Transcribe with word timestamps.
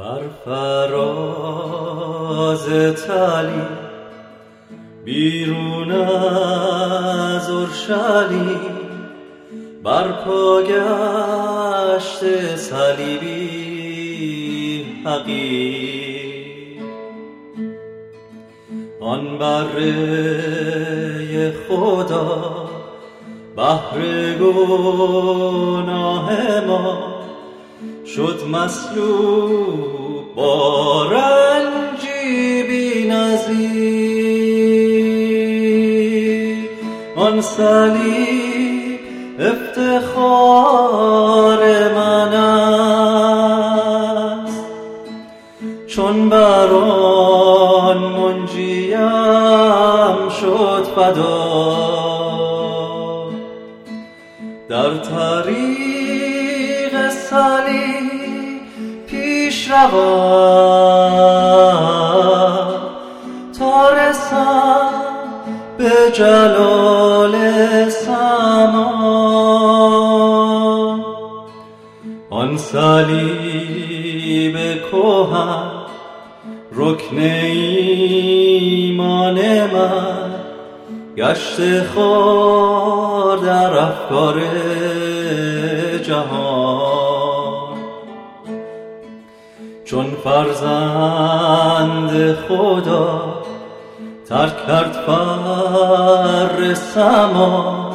بر 0.00 0.24
فراز 0.44 1.84
تلی 3.06 3.66
بیرون 5.04 5.90
از 5.92 7.50
اورشلیم 7.50 8.60
بر 9.84 10.12
پا 10.12 10.62
گشت 10.62 12.20
صلیبی 12.56 13.40
حقیر 15.04 16.80
آن 19.00 19.38
بره 19.38 19.90
خدا 21.68 22.70
بهر 23.56 23.98
گناه 24.40 26.30
ما 26.66 27.09
شد 28.16 28.40
مسلوب 28.52 30.34
با 30.34 31.04
رنجی 31.12 32.62
بی 32.62 33.10
آن 37.16 37.40
صلیب 37.40 39.00
افتخار 39.40 40.78
من 41.94 42.32
است. 42.34 42.90
چون 45.86 46.28
بر 46.28 46.66
آن 46.66 47.98
منجیم 47.98 48.98
شد 50.40 50.86
فدا. 50.96 52.00
در 54.68 54.96
طریق 54.96 56.09
صلیب 57.30 58.60
پیش 59.06 59.70
روم 59.70 59.90
تا 63.58 63.90
رسم 63.90 64.90
به 65.78 65.90
جلال 66.12 67.34
سما 67.88 68.90
آن 72.30 72.56
صلیب 72.56 74.56
کهن 74.90 75.70
رکن 76.72 77.18
ایمان 77.18 79.34
من. 79.66 80.30
گشت 81.16 81.82
خار 81.94 83.36
در 83.36 83.78
افکار 83.78 84.40
جهان. 86.02 86.89
چون 89.90 90.10
فرزند 90.24 92.10
خدا 92.34 93.42
ترک 94.28 94.66
کرد 94.66 94.92
فر 95.06 96.74
سما 96.74 97.90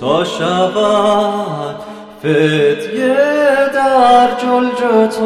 تا 0.00 0.24
شود 0.24 1.76
فدیه 2.22 3.16
در 3.74 4.28
جلجتا 4.42 5.24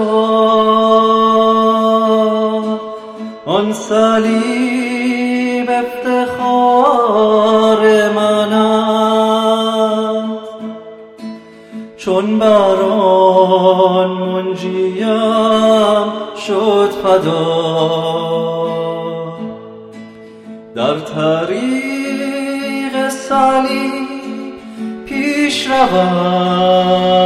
آن 3.47 3.73
صلیب 3.73 4.78
چون 11.99 12.39
بر 12.39 12.83
آن 12.83 14.11
منجیم 14.11 15.07
شد 16.47 16.91
فدا 17.03 17.49
در 20.75 20.99
طریق 20.99 21.49
صلیب 23.09 24.09
پیش 25.07 25.67
روم 25.67 27.18